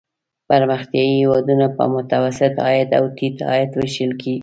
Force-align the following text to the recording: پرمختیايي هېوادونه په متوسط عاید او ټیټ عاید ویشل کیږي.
پرمختیايي 0.49 1.13
هېوادونه 1.21 1.65
په 1.77 1.83
متوسط 1.95 2.53
عاید 2.65 2.89
او 2.97 3.03
ټیټ 3.17 3.37
عاید 3.49 3.69
ویشل 3.75 4.11
کیږي. 4.21 4.39